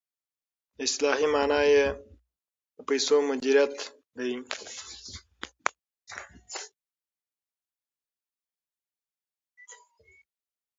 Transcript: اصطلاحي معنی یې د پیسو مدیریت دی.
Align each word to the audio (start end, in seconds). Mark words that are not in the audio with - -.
اصطلاحي 0.83 1.25
معنی 1.33 1.63
یې 1.73 1.85
د 2.75 2.77
پیسو 2.87 3.15
مدیریت 3.29 3.75
دی. 4.17 4.31